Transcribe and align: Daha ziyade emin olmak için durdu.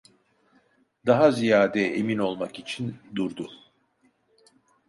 Daha 1.05 1.31
ziyade 1.31 1.87
emin 1.95 2.17
olmak 2.17 2.59
için 2.59 2.95
durdu. 3.15 3.49